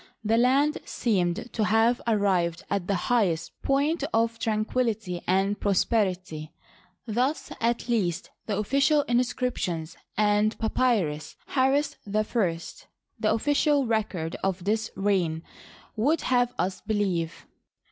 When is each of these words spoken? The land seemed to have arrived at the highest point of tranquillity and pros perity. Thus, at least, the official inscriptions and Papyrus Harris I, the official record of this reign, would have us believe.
The 0.23 0.35
land 0.37 0.79
seemed 0.83 1.53
to 1.53 1.65
have 1.65 2.01
arrived 2.07 2.63
at 2.71 2.87
the 2.87 2.95
highest 3.11 3.51
point 3.61 4.03
of 4.11 4.39
tranquillity 4.39 5.21
and 5.27 5.59
pros 5.59 5.85
perity. 5.85 6.49
Thus, 7.05 7.51
at 7.61 7.87
least, 7.87 8.31
the 8.47 8.57
official 8.57 9.03
inscriptions 9.03 9.95
and 10.17 10.57
Papyrus 10.57 11.35
Harris 11.45 11.97
I, 12.07 12.11
the 13.19 13.31
official 13.31 13.85
record 13.85 14.35
of 14.43 14.63
this 14.63 14.89
reign, 14.95 15.43
would 15.95 16.21
have 16.21 16.51
us 16.57 16.81
believe. 16.81 17.45